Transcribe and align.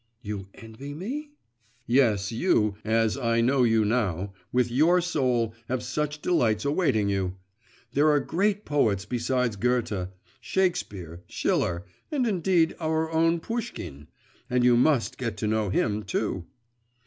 'You 0.23 0.47
envy 0.55 0.95
me?' 0.95 1.29
'Yes; 1.85 2.31
you, 2.31 2.75
as 2.83 3.17
I 3.19 3.39
know 3.39 3.61
you 3.61 3.85
now, 3.85 4.33
with 4.51 4.71
your 4.71 4.99
soul, 4.99 5.53
have 5.69 5.83
such 5.83 6.23
delights 6.23 6.65
awaiting 6.65 7.07
you! 7.07 7.35
There 7.93 8.09
are 8.09 8.19
great 8.19 8.65
poets 8.65 9.05
besides 9.05 9.57
Goethe; 9.57 10.09
Shakespeare, 10.39 11.21
Schiller 11.27 11.85
and, 12.11 12.25
indeed, 12.25 12.75
our 12.79 13.11
own 13.11 13.39
Pushkin, 13.41 14.07
and 14.49 14.63
you 14.63 14.75
must 14.75 15.19
get 15.19 15.37
to 15.37 15.45
know 15.47 15.69
him 15.69 16.01
too. 16.01 16.47